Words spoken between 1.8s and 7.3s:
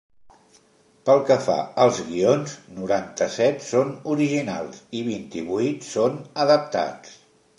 als guions, noranta-set són originals i vint-i-vuit són adaptats.